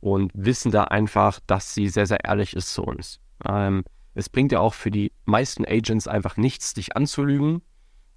und 0.00 0.32
wissen 0.32 0.72
da 0.72 0.84
einfach, 0.84 1.40
dass 1.46 1.74
sie 1.74 1.88
sehr, 1.88 2.06
sehr 2.06 2.24
ehrlich 2.24 2.56
ist 2.56 2.72
zu 2.72 2.84
uns. 2.84 3.20
Ähm, 3.46 3.84
es 4.14 4.30
bringt 4.30 4.50
ja 4.50 4.60
auch 4.60 4.72
für 4.72 4.90
die 4.90 5.12
meisten 5.26 5.66
Agents 5.66 6.08
einfach 6.08 6.38
nichts, 6.38 6.72
dich 6.72 6.96
anzulügen, 6.96 7.60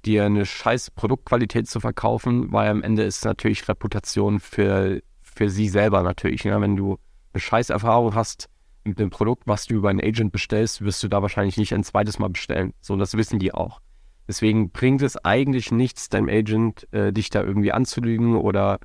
dir 0.06 0.24
eine 0.24 0.46
scheiß 0.46 0.91
Produktqualität 0.91 1.68
zu 1.68 1.82
verkaufen, 1.82 2.53
weil 2.53 2.70
am 2.70 2.82
Ende 2.84 3.03
ist 3.03 3.25
natürlich 3.25 3.68
Reputation 3.68 4.39
für, 4.39 5.01
für 5.36 5.50
sie 5.50 5.68
selber 5.68 6.04
natürlich. 6.04 6.44
Ja? 6.44 6.60
Wenn 6.62 6.76
du 6.76 6.98
eine 7.34 7.42
scheiß 7.42 7.70
Erfahrung 7.70 8.16
hast 8.16 8.50
mit 8.84 9.00
dem 9.00 9.10
Produkt, 9.10 9.44
was 9.46 9.66
du 9.66 9.76
über 9.76 9.90
einen 9.90 10.02
Agent 10.02 10.32
bestellst, 10.32 10.82
wirst 10.82 11.04
du 11.04 11.08
da 11.08 11.22
wahrscheinlich 11.22 11.58
nicht 11.58 11.74
ein 11.74 11.84
zweites 11.84 12.20
Mal 12.20 12.30
bestellen. 12.30 12.74
So, 12.82 12.96
das 12.96 13.16
wissen 13.16 13.40
die 13.40 13.54
auch. 13.54 13.80
Deswegen 14.28 14.72
bringt 14.72 15.02
es 15.02 15.18
eigentlich 15.18 15.72
nichts, 15.72 16.10
deinem 16.10 16.30
Agent 16.30 16.88
äh, 16.94 17.12
dich 17.12 17.30
da 17.30 17.44
irgendwie 17.44 17.72
anzulügen 17.72 18.36
oder 18.36 18.80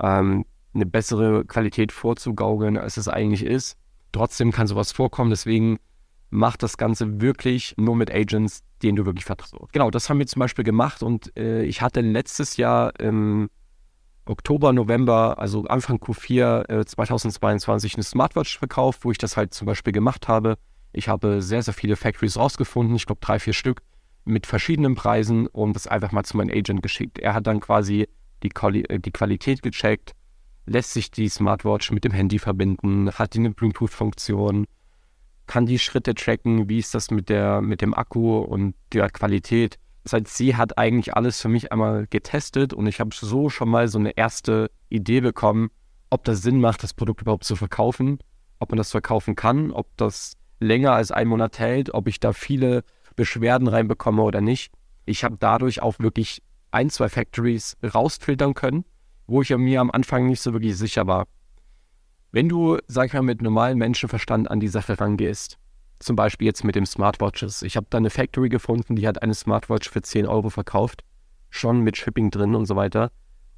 ähm, 0.00 0.44
eine 0.74 0.86
bessere 0.86 1.44
Qualität 1.44 1.92
vorzugaukeln, 1.92 2.76
als 2.76 2.96
es 2.96 3.08
eigentlich 3.08 3.44
ist. 3.44 3.76
Trotzdem 4.12 4.52
kann 4.52 4.66
sowas 4.66 4.92
vorkommen, 4.92 5.30
deswegen 5.30 5.78
mach 6.30 6.56
das 6.56 6.76
Ganze 6.76 7.20
wirklich 7.20 7.74
nur 7.76 7.96
mit 7.96 8.12
Agents, 8.12 8.62
denen 8.82 8.96
du 8.96 9.06
wirklich 9.06 9.24
vertraust. 9.24 9.72
Genau, 9.72 9.90
das 9.90 10.08
haben 10.08 10.18
wir 10.18 10.26
zum 10.26 10.40
Beispiel 10.40 10.64
gemacht 10.64 11.02
und 11.02 11.36
äh, 11.36 11.62
ich 11.62 11.82
hatte 11.82 12.00
letztes 12.00 12.56
Jahr 12.56 12.98
im 13.00 13.48
Oktober, 14.26 14.72
November, 14.72 15.38
also 15.38 15.64
Anfang 15.64 15.96
Q4 15.98 16.80
äh, 16.80 16.84
2022 16.84 17.94
eine 17.94 18.02
Smartwatch 18.02 18.58
verkauft, 18.58 19.04
wo 19.04 19.10
ich 19.10 19.18
das 19.18 19.36
halt 19.36 19.54
zum 19.54 19.66
Beispiel 19.66 19.92
gemacht 19.92 20.28
habe. 20.28 20.58
Ich 20.92 21.08
habe 21.08 21.42
sehr, 21.42 21.62
sehr 21.62 21.74
viele 21.74 21.96
Factories 21.96 22.36
rausgefunden, 22.36 22.96
ich 22.96 23.06
glaube 23.06 23.20
drei, 23.20 23.38
vier 23.38 23.52
Stück 23.52 23.82
mit 24.24 24.46
verschiedenen 24.46 24.96
Preisen 24.96 25.46
und 25.46 25.74
das 25.74 25.86
einfach 25.86 26.12
mal 26.12 26.24
zu 26.24 26.36
meinem 26.36 26.50
Agent 26.50 26.82
geschickt. 26.82 27.18
Er 27.18 27.34
hat 27.34 27.46
dann 27.46 27.60
quasi 27.60 28.08
die, 28.42 28.48
Quali 28.48 28.82
äh, 28.82 28.98
die 28.98 29.12
Qualität 29.12 29.62
gecheckt, 29.62 30.12
lässt 30.66 30.92
sich 30.92 31.10
die 31.10 31.28
Smartwatch 31.28 31.92
mit 31.92 32.04
dem 32.04 32.12
Handy 32.12 32.38
verbinden, 32.38 33.10
hat 33.12 33.34
die 33.34 33.38
eine 33.38 33.50
Bluetooth-Funktion, 33.50 34.66
kann 35.46 35.66
die 35.66 35.78
Schritte 35.78 36.14
tracken, 36.14 36.68
wie 36.68 36.78
ist 36.78 36.94
das 36.94 37.12
mit, 37.12 37.28
der, 37.28 37.60
mit 37.60 37.80
dem 37.80 37.94
Akku 37.94 38.38
und 38.38 38.74
der 38.92 39.08
Qualität. 39.10 39.78
Das 40.06 40.12
heißt, 40.12 40.36
sie 40.36 40.54
hat 40.54 40.78
eigentlich 40.78 41.16
alles 41.16 41.40
für 41.40 41.48
mich 41.48 41.72
einmal 41.72 42.06
getestet 42.06 42.72
und 42.72 42.86
ich 42.86 43.00
habe 43.00 43.10
so 43.12 43.48
schon 43.48 43.68
mal 43.68 43.88
so 43.88 43.98
eine 43.98 44.16
erste 44.16 44.70
Idee 44.88 45.20
bekommen, 45.20 45.68
ob 46.10 46.22
das 46.22 46.42
Sinn 46.42 46.60
macht, 46.60 46.84
das 46.84 46.94
Produkt 46.94 47.22
überhaupt 47.22 47.42
zu 47.42 47.56
verkaufen, 47.56 48.20
ob 48.60 48.70
man 48.70 48.76
das 48.76 48.92
verkaufen 48.92 49.34
kann, 49.34 49.72
ob 49.72 49.88
das 49.96 50.34
länger 50.60 50.92
als 50.92 51.10
einen 51.10 51.30
Monat 51.30 51.58
hält, 51.58 51.92
ob 51.92 52.06
ich 52.06 52.20
da 52.20 52.32
viele 52.32 52.84
Beschwerden 53.16 53.66
reinbekomme 53.66 54.22
oder 54.22 54.40
nicht. 54.40 54.72
Ich 55.06 55.24
habe 55.24 55.38
dadurch 55.40 55.82
auch 55.82 55.98
wirklich 55.98 56.40
ein, 56.70 56.88
zwei 56.88 57.08
Factories 57.08 57.76
rausfiltern 57.82 58.54
können, 58.54 58.84
wo 59.26 59.42
ich 59.42 59.50
mir 59.56 59.80
am 59.80 59.90
Anfang 59.90 60.26
nicht 60.26 60.40
so 60.40 60.52
wirklich 60.52 60.78
sicher 60.78 61.08
war. 61.08 61.26
Wenn 62.30 62.48
du, 62.48 62.78
sag 62.86 63.06
ich 63.06 63.12
mal, 63.12 63.22
mit 63.22 63.42
normalem 63.42 63.78
Menschenverstand 63.78 64.48
an 64.52 64.60
die 64.60 64.68
Sache 64.68 65.00
rangehst, 65.00 65.58
zum 65.98 66.16
Beispiel 66.16 66.46
jetzt 66.46 66.64
mit 66.64 66.74
dem 66.74 66.86
Smartwatches. 66.86 67.62
Ich 67.62 67.76
habe 67.76 67.86
da 67.90 67.98
eine 67.98 68.10
Factory 68.10 68.48
gefunden, 68.48 68.96
die 68.96 69.06
hat 69.06 69.22
eine 69.22 69.34
Smartwatch 69.34 69.88
für 69.88 70.02
10 70.02 70.26
Euro 70.26 70.50
verkauft, 70.50 71.04
schon 71.50 71.80
mit 71.80 71.96
Shipping 71.96 72.30
drin 72.30 72.54
und 72.54 72.66
so 72.66 72.76
weiter. 72.76 73.10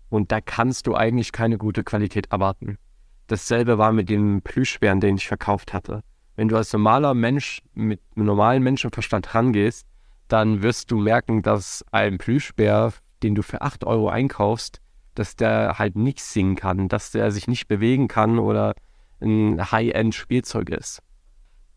Und 0.09 0.33
da 0.33 0.41
kannst 0.41 0.87
du 0.87 0.95
eigentlich 0.95 1.33
keine 1.33 1.59
gute 1.59 1.85
Qualität 1.85 2.31
erwarten. 2.31 2.79
Dasselbe 3.27 3.77
war 3.77 3.93
mit 3.93 4.09
dem 4.09 4.41
Plüschbären, 4.43 5.01
den 5.01 5.17
ich 5.17 5.29
verkauft 5.29 5.75
hatte. 5.75 6.03
Wenn 6.37 6.49
du 6.49 6.57
als 6.57 6.73
normaler 6.73 7.15
Mensch 7.15 7.63
mit 7.75 8.01
einem 8.17 8.27
normalen 8.27 8.63
Menschenverstand 8.63 9.35
rangehst, 9.35 9.87
dann 10.29 10.63
wirst 10.63 10.91
du 10.91 10.99
merken, 10.99 11.43
dass 11.43 11.85
ein 11.91 12.19
Plüschbär, 12.19 12.93
den 13.23 13.35
du 13.35 13.43
für 13.43 13.61
8 13.61 13.85
Euro 13.85 14.09
einkaufst, 14.09 14.81
dass 15.15 15.37
der 15.37 15.79
halt 15.79 15.97
nicht 15.97 16.21
singen 16.21 16.55
kann, 16.55 16.89
dass 16.89 17.11
der 17.11 17.33
sich 17.33 17.49
nicht 17.49 17.67
bewegen 17.67 18.09
kann 18.09 18.39
oder 18.39 18.75
ein 19.21 19.71
High-End-Spielzeug 19.73 20.71
ist. 20.71 21.03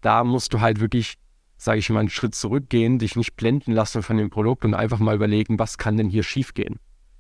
Da 0.02 0.24
musst 0.24 0.54
du 0.54 0.62
halt 0.62 0.80
wirklich, 0.80 1.16
sage 1.58 1.80
ich 1.80 1.90
mal, 1.90 2.00
einen 2.00 2.10
Schritt 2.10 2.36
zurückgehen, 2.36 3.00
dich 3.00 3.16
nicht 3.16 3.36
blenden 3.36 3.72
lassen 3.72 4.04
von 4.04 4.18
dem 4.18 4.30
Produkt 4.30 4.66
und 4.66 4.74
einfach 4.74 5.00
mal 5.00 5.16
überlegen, 5.16 5.60
was 5.60 5.78
kann 5.78 5.98
denn 5.98 6.10
hier 6.10 6.24
schiefgehen. 6.24 6.80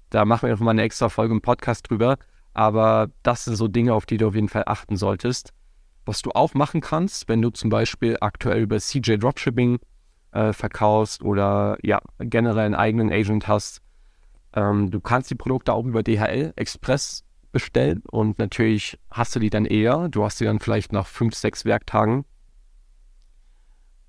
Da 0.10 0.26
machen 0.26 0.48
wir 0.48 0.56
noch 0.56 0.62
mal 0.62 0.72
eine 0.72 0.82
extra 0.82 1.10
Folge 1.10 1.34
im 1.34 1.42
Podcast 1.42 1.90
drüber, 1.90 2.18
aber 2.54 3.10
das 3.24 3.46
sind 3.46 3.56
so 3.56 3.68
Dinge, 3.68 3.94
auf 3.94 4.06
die 4.06 4.18
du 4.18 4.28
auf 4.28 4.36
jeden 4.36 4.50
Fall 4.50 4.64
achten 4.66 4.98
solltest. 4.98 5.54
Was 6.06 6.22
du 6.22 6.32
auch 6.32 6.54
machen 6.54 6.82
kannst, 6.82 7.30
wenn 7.30 7.42
du 7.42 7.52
zum 7.52 7.70
Beispiel 7.70 8.18
aktuell 8.20 8.62
über 8.62 8.80
CJ 8.80 9.18
Dropshipping 9.18 9.80
äh, 10.32 10.52
verkaufst 10.52 11.24
oder 11.24 11.78
ja, 11.84 12.02
generell 12.20 12.66
einen 12.66 12.76
eigenen 12.76 13.12
Agent 13.12 13.48
hast, 13.48 13.82
ähm, 14.54 14.92
du 14.92 15.00
kannst 15.00 15.30
die 15.30 15.36
Produkte 15.36 15.74
auch 15.74 15.86
über 15.86 16.04
DHL 16.04 16.54
Express 16.56 17.24
bestellen 17.52 18.02
und 18.12 18.40
natürlich 18.40 19.00
hast 19.10 19.36
du 19.36 19.40
die 19.40 19.50
dann 19.50 19.66
eher. 19.66 20.10
Du 20.10 20.24
hast 20.24 20.38
sie 20.40 20.46
dann 20.46 20.60
vielleicht 20.60 20.92
nach 20.92 21.08
fünf, 21.08 21.36
sechs 21.36 21.66
Werktagen. 21.66 22.26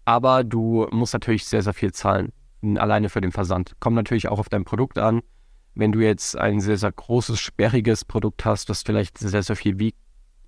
Aber 0.04 0.44
du 0.44 0.86
musst 0.90 1.12
natürlich 1.12 1.44
sehr, 1.44 1.62
sehr 1.62 1.74
viel 1.74 1.92
zahlen, 1.92 2.32
alleine 2.76 3.08
für 3.08 3.20
den 3.20 3.32
Versand. 3.32 3.74
Kommt 3.80 3.96
natürlich 3.96 4.28
auch 4.28 4.38
auf 4.38 4.48
dein 4.48 4.64
Produkt 4.64 4.98
an. 4.98 5.22
Wenn 5.74 5.92
du 5.92 6.00
jetzt 6.00 6.36
ein 6.36 6.60
sehr, 6.60 6.76
sehr 6.76 6.92
großes, 6.92 7.40
sperriges 7.40 8.04
Produkt 8.04 8.44
hast, 8.44 8.68
das 8.68 8.82
vielleicht 8.82 9.18
sehr, 9.18 9.42
sehr 9.42 9.56
viel 9.56 9.78
wiegt, 9.78 9.98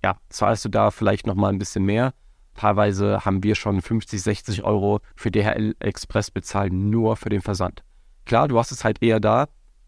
ja, 0.03 0.17
zahlst 0.29 0.65
du 0.65 0.69
da 0.69 0.91
vielleicht 0.91 1.25
nochmal 1.25 1.51
ein 1.51 1.57
bisschen 1.57 1.83
mehr. 1.83 2.13
Teilweise 2.53 3.25
haben 3.25 3.43
wir 3.43 3.55
schon 3.55 3.81
50, 3.81 4.21
60 4.21 4.63
Euro 4.63 4.99
für 5.15 5.31
DHL 5.31 5.75
Express 5.79 6.31
bezahlt, 6.31 6.71
nur 6.73 7.15
für 7.17 7.29
den 7.29 7.41
Versand. 7.41 7.83
Klar, 8.25 8.47
du 8.47 8.57
hast 8.57 8.71
es 8.71 8.83
halt 8.83 9.01
eher 9.01 9.19
da, 9.19 9.47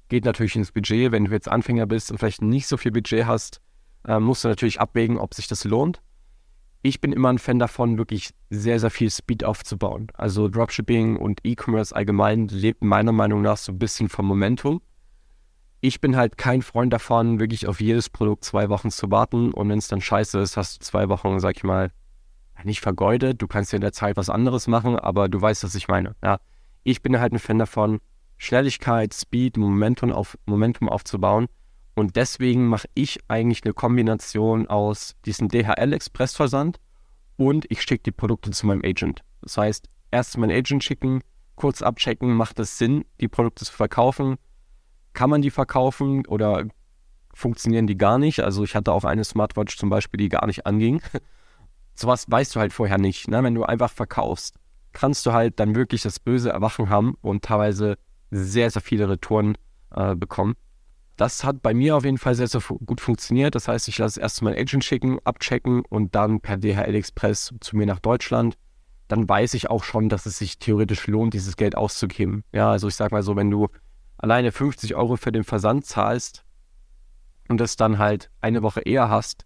geht 0.09 0.25
natürlich 0.25 0.55
ins 0.55 0.71
Budget. 0.71 1.11
Wenn 1.11 1.25
du 1.25 1.31
jetzt 1.31 1.49
Anfänger 1.49 1.85
bist 1.85 2.11
und 2.11 2.17
vielleicht 2.17 2.41
nicht 2.41 2.67
so 2.67 2.77
viel 2.77 2.91
Budget 2.91 3.25
hast, 3.25 3.61
äh, 4.07 4.19
musst 4.19 4.43
du 4.43 4.49
natürlich 4.49 4.81
abwägen, 4.81 5.17
ob 5.17 5.33
sich 5.33 5.47
das 5.47 5.63
lohnt. 5.63 6.01
Ich 6.81 7.01
bin 7.01 7.11
immer 7.11 7.29
ein 7.29 7.39
Fan 7.39 7.59
davon, 7.59 7.97
wirklich 7.97 8.29
sehr, 8.49 8.79
sehr 8.79 8.91
viel 8.91 9.09
Speed 9.09 9.43
aufzubauen. 9.43 10.07
Also 10.13 10.47
Dropshipping 10.47 11.17
und 11.17 11.41
E-Commerce 11.43 11.95
allgemein 11.95 12.47
lebt 12.47 12.83
meiner 12.83 13.11
Meinung 13.11 13.41
nach 13.41 13.57
so 13.57 13.71
ein 13.71 13.79
bisschen 13.79 14.09
vom 14.09 14.25
Momentum. 14.25 14.81
Ich 15.81 16.01
bin 16.01 16.15
halt 16.15 16.37
kein 16.37 16.61
Freund 16.61 16.91
davon, 16.93 17.39
wirklich 17.39 17.67
auf 17.67 17.81
jedes 17.81 18.09
Produkt 18.09 18.43
zwei 18.43 18.69
Wochen 18.69 18.89
zu 18.89 19.11
warten 19.11 19.51
und 19.51 19.69
wenn 19.69 19.77
es 19.77 19.87
dann 19.87 20.01
scheiße 20.01 20.39
ist, 20.39 20.57
hast 20.57 20.79
du 20.79 20.85
zwei 20.85 21.09
Wochen, 21.09 21.39
sag 21.39 21.57
ich 21.57 21.63
mal, 21.63 21.91
nicht 22.63 22.81
vergeudet. 22.81 23.41
Du 23.41 23.47
kannst 23.47 23.71
ja 23.71 23.77
in 23.77 23.81
der 23.81 23.93
Zeit 23.93 24.17
was 24.17 24.29
anderes 24.29 24.67
machen, 24.67 24.97
aber 24.97 25.29
du 25.29 25.39
weißt, 25.39 25.63
was 25.63 25.75
ich 25.75 25.87
meine. 25.87 26.15
Ja, 26.23 26.39
ich 26.83 27.01
bin 27.01 27.19
halt 27.19 27.33
ein 27.33 27.39
Fan 27.39 27.59
davon, 27.59 27.99
Schnelligkeit, 28.37 29.13
Speed, 29.13 29.57
Momentum, 29.57 30.11
auf, 30.11 30.37
Momentum 30.45 30.89
aufzubauen. 30.89 31.47
Und 31.97 32.15
deswegen 32.15 32.67
mache 32.67 32.87
ich 32.93 33.17
eigentlich 33.27 33.65
eine 33.65 33.73
Kombination 33.73 34.67
aus 34.67 35.15
diesem 35.25 35.47
DHL-Express-Versand 35.47 36.79
und 37.37 37.65
ich 37.71 37.81
schicke 37.81 38.03
die 38.03 38.11
Produkte 38.11 38.51
zu 38.51 38.67
meinem 38.67 38.83
Agent. 38.85 39.23
Das 39.41 39.57
heißt, 39.57 39.89
erst 40.11 40.37
meinen 40.37 40.55
Agent 40.55 40.83
schicken, 40.83 41.23
kurz 41.55 41.81
abchecken, 41.81 42.35
macht 42.35 42.59
es 42.59 42.77
Sinn, 42.77 43.03
die 43.19 43.27
Produkte 43.27 43.65
zu 43.65 43.73
verkaufen? 43.73 44.35
Kann 45.13 45.31
man 45.31 45.41
die 45.41 45.49
verkaufen 45.49 46.23
oder 46.27 46.67
funktionieren 47.33 47.87
die 47.87 47.97
gar 47.97 48.19
nicht? 48.19 48.41
Also 48.41 48.63
ich 48.63 48.75
hatte 48.75 48.91
auch 48.91 49.03
eine 49.03 49.23
Smartwatch 49.23 49.75
zum 49.75 49.89
Beispiel, 49.89 50.19
die 50.19 50.29
gar 50.29 50.45
nicht 50.45 50.67
anging. 50.67 51.01
Sowas 51.95 52.29
weißt 52.29 52.55
du 52.55 52.59
halt 52.59 52.73
vorher 52.73 52.99
nicht. 52.99 53.27
Ne? 53.27 53.41
Wenn 53.41 53.55
du 53.55 53.63
einfach 53.63 53.89
verkaufst, 53.89 54.59
kannst 54.93 55.25
du 55.25 55.33
halt 55.33 55.59
dann 55.59 55.73
wirklich 55.73 56.03
das 56.03 56.19
böse 56.19 56.51
Erwachen 56.51 56.91
haben 56.91 57.15
und 57.21 57.43
teilweise 57.43 57.97
sehr, 58.29 58.69
sehr 58.69 58.83
viele 58.83 59.09
Retouren 59.09 59.57
äh, 59.95 60.13
bekommen. 60.13 60.55
Das 61.17 61.43
hat 61.43 61.63
bei 61.63 61.73
mir 61.73 61.95
auf 61.97 62.05
jeden 62.05 62.19
Fall 62.19 62.35
sehr, 62.35 62.47
sehr 62.47 62.61
gut 62.61 63.01
funktioniert. 63.01 63.55
Das 63.55 63.67
heißt, 63.67 63.87
ich 63.87 63.97
lasse 63.97 64.21
erst 64.21 64.43
meinen 64.43 64.57
Agent 64.57 64.83
schicken, 64.83 65.17
abchecken 65.23 65.83
und 65.89 66.13
dann 66.13 66.41
per 66.41 66.57
DHL 66.57 66.93
Express 66.93 67.53
zu 67.59 67.75
mir 67.75 67.87
nach 67.87 67.99
Deutschland. 67.99 68.55
Dann 69.07 69.27
weiß 69.27 69.55
ich 69.55 69.69
auch 69.69 69.83
schon, 69.83 70.09
dass 70.09 70.27
es 70.27 70.37
sich 70.37 70.59
theoretisch 70.59 71.07
lohnt, 71.07 71.33
dieses 71.33 71.57
Geld 71.57 71.75
auszugeben. 71.75 72.43
Ja, 72.53 72.69
also 72.69 72.87
ich 72.87 72.95
sag 72.95 73.11
mal 73.11 73.23
so, 73.23 73.35
wenn 73.35 73.49
du 73.49 73.67
alleine 74.17 74.51
50 74.51 74.95
Euro 74.95 75.15
für 75.15 75.31
den 75.31 75.43
Versand 75.43 75.85
zahlst 75.85 76.45
und 77.47 77.59
das 77.59 77.77
dann 77.77 77.97
halt 77.97 78.29
eine 78.39 78.61
Woche 78.61 78.81
eher 78.81 79.09
hast, 79.09 79.45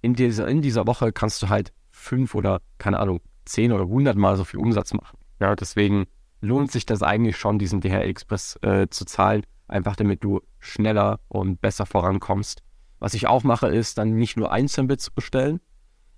in 0.00 0.14
dieser, 0.14 0.48
in 0.48 0.62
dieser 0.62 0.86
Woche 0.86 1.12
kannst 1.12 1.42
du 1.42 1.50
halt 1.50 1.74
fünf 1.90 2.34
oder, 2.34 2.62
keine 2.78 3.00
Ahnung, 3.00 3.20
zehn 3.44 3.72
oder 3.72 3.86
hundert 3.86 4.16
Mal 4.16 4.36
so 4.36 4.44
viel 4.44 4.60
Umsatz 4.60 4.94
machen. 4.94 5.18
Ja, 5.40 5.54
deswegen 5.56 6.06
lohnt 6.40 6.70
sich 6.70 6.86
das 6.86 7.02
eigentlich 7.02 7.36
schon, 7.36 7.58
diesen 7.58 7.80
DHL 7.80 8.08
Express 8.08 8.58
äh, 8.62 8.86
zu 8.88 9.04
zahlen, 9.04 9.42
einfach 9.68 9.96
damit 9.96 10.22
du 10.24 10.40
schneller 10.58 11.20
und 11.28 11.60
besser 11.60 11.86
vorankommst. 11.86 12.62
Was 12.98 13.14
ich 13.14 13.26
auch 13.26 13.44
mache, 13.44 13.68
ist 13.68 13.98
dann 13.98 14.14
nicht 14.14 14.36
nur 14.36 14.52
ein 14.52 14.68
Sample 14.68 14.96
zu 14.96 15.12
bestellen. 15.12 15.60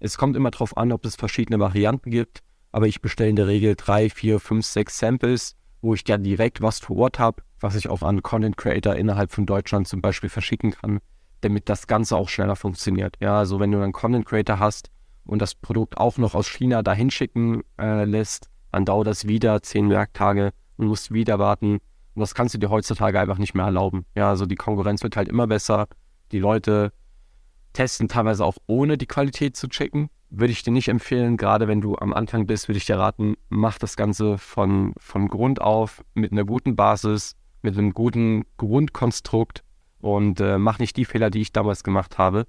Es 0.00 0.16
kommt 0.16 0.36
immer 0.36 0.50
darauf 0.50 0.76
an, 0.76 0.92
ob 0.92 1.04
es 1.04 1.16
verschiedene 1.16 1.58
Varianten 1.58 2.10
gibt, 2.10 2.40
aber 2.70 2.86
ich 2.86 3.00
bestelle 3.00 3.30
in 3.30 3.36
der 3.36 3.48
Regel 3.48 3.74
drei, 3.76 4.10
vier, 4.10 4.38
fünf, 4.38 4.64
sechs 4.64 4.98
Samples, 4.98 5.56
wo 5.80 5.94
ich 5.94 6.04
dann 6.04 6.22
direkt 6.22 6.62
was 6.62 6.78
vor 6.78 6.96
Ort 6.96 7.18
habe, 7.18 7.42
was 7.60 7.74
ich 7.74 7.88
auch 7.88 8.02
an 8.02 8.22
Content 8.22 8.56
Creator 8.56 8.94
innerhalb 8.94 9.32
von 9.32 9.46
Deutschland 9.46 9.88
zum 9.88 10.00
Beispiel 10.00 10.30
verschicken 10.30 10.72
kann, 10.72 11.00
damit 11.40 11.68
das 11.68 11.86
Ganze 11.86 12.16
auch 12.16 12.28
schneller 12.28 12.56
funktioniert. 12.56 13.16
Ja, 13.20 13.38
also 13.38 13.58
wenn 13.58 13.72
du 13.72 13.80
einen 13.80 13.92
Content 13.92 14.26
Creator 14.26 14.58
hast 14.58 14.90
und 15.24 15.42
das 15.42 15.54
Produkt 15.54 15.98
auch 15.98 16.18
noch 16.18 16.34
aus 16.34 16.48
China 16.48 16.82
dahin 16.82 17.10
schicken 17.10 17.62
äh, 17.78 18.04
lässt, 18.04 18.48
dann 18.72 18.84
dauert 18.84 19.06
das 19.06 19.26
wieder 19.26 19.62
zehn 19.62 19.90
Werktage 19.90 20.52
und 20.76 20.86
musst 20.86 21.12
wieder 21.12 21.38
warten. 21.38 21.78
Und 22.18 22.22
das 22.22 22.34
kannst 22.34 22.52
du 22.52 22.58
dir 22.58 22.68
heutzutage 22.68 23.20
einfach 23.20 23.38
nicht 23.38 23.54
mehr 23.54 23.66
erlauben. 23.66 24.04
Ja, 24.16 24.28
also 24.28 24.44
die 24.44 24.56
Konkurrenz 24.56 25.04
wird 25.04 25.16
halt 25.16 25.28
immer 25.28 25.46
besser. 25.46 25.86
Die 26.32 26.40
Leute 26.40 26.92
testen 27.74 28.08
teilweise 28.08 28.44
auch 28.44 28.56
ohne 28.66 28.98
die 28.98 29.06
Qualität 29.06 29.54
zu 29.56 29.68
checken. 29.68 30.10
Würde 30.28 30.50
ich 30.50 30.64
dir 30.64 30.72
nicht 30.72 30.88
empfehlen, 30.88 31.36
gerade 31.36 31.68
wenn 31.68 31.80
du 31.80 31.94
am 31.94 32.12
Anfang 32.12 32.48
bist, 32.48 32.66
würde 32.66 32.78
ich 32.78 32.86
dir 32.86 32.98
raten, 32.98 33.36
mach 33.50 33.78
das 33.78 33.96
Ganze 33.96 34.36
von, 34.36 34.94
von 34.98 35.28
Grund 35.28 35.60
auf 35.60 36.04
mit 36.14 36.32
einer 36.32 36.44
guten 36.44 36.74
Basis, 36.74 37.36
mit 37.62 37.78
einem 37.78 37.94
guten 37.94 38.42
Grundkonstrukt 38.56 39.62
und 40.00 40.40
äh, 40.40 40.58
mach 40.58 40.80
nicht 40.80 40.96
die 40.96 41.04
Fehler, 41.04 41.30
die 41.30 41.42
ich 41.42 41.52
damals 41.52 41.84
gemacht 41.84 42.18
habe. 42.18 42.48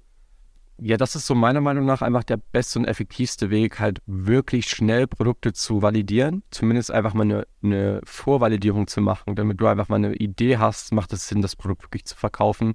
Ja, 0.82 0.96
das 0.96 1.14
ist 1.14 1.26
so 1.26 1.34
meiner 1.34 1.60
Meinung 1.60 1.84
nach 1.84 2.00
einfach 2.00 2.24
der 2.24 2.38
beste 2.38 2.78
und 2.78 2.86
effektivste 2.86 3.50
Weg, 3.50 3.80
halt 3.80 4.00
wirklich 4.06 4.70
schnell 4.70 5.06
Produkte 5.06 5.52
zu 5.52 5.82
validieren. 5.82 6.42
Zumindest 6.50 6.90
einfach 6.90 7.12
mal 7.12 7.24
eine, 7.24 7.46
eine 7.62 8.00
Vorvalidierung 8.04 8.86
zu 8.86 9.02
machen, 9.02 9.36
damit 9.36 9.60
du 9.60 9.66
einfach 9.66 9.88
mal 9.88 9.96
eine 9.96 10.14
Idee 10.14 10.56
hast, 10.56 10.92
macht 10.92 11.12
es 11.12 11.28
Sinn, 11.28 11.42
das 11.42 11.54
Produkt 11.54 11.82
wirklich 11.82 12.06
zu 12.06 12.16
verkaufen, 12.16 12.72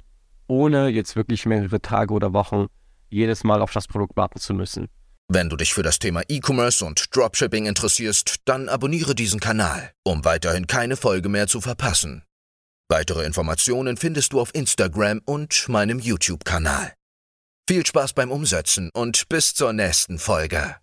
ohne 0.47 0.89
jetzt 0.89 1.15
wirklich 1.15 1.47
mehrere 1.47 1.81
Tage 1.81 2.13
oder 2.13 2.31
Wochen 2.33 2.67
jedes 3.09 3.43
Mal 3.43 3.61
auf 3.63 3.71
das 3.73 3.87
Produkt 3.87 4.15
warten 4.15 4.39
zu 4.39 4.53
müssen. 4.53 4.87
Wenn 5.27 5.49
du 5.49 5.55
dich 5.55 5.73
für 5.73 5.81
das 5.81 5.97
Thema 5.97 6.21
E-Commerce 6.27 6.85
und 6.85 7.15
Dropshipping 7.15 7.65
interessierst, 7.65 8.35
dann 8.45 8.69
abonniere 8.69 9.15
diesen 9.15 9.39
Kanal, 9.39 9.91
um 10.03 10.23
weiterhin 10.25 10.67
keine 10.67 10.95
Folge 10.95 11.29
mehr 11.29 11.47
zu 11.47 11.59
verpassen. 11.59 12.21
Weitere 12.87 13.25
Informationen 13.25 13.97
findest 13.97 14.33
du 14.33 14.39
auf 14.39 14.53
Instagram 14.53 15.21
und 15.25 15.67
meinem 15.69 15.97
YouTube-Kanal. 15.97 16.93
Viel 17.67 17.83
Spaß 17.83 18.13
beim 18.13 18.31
Umsetzen 18.31 18.91
und 18.93 19.27
bis 19.27 19.55
zur 19.55 19.73
nächsten 19.73 20.19
Folge. 20.19 20.75